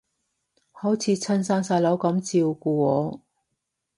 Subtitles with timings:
[0.71, 3.21] 好似親生細佬噉照顧我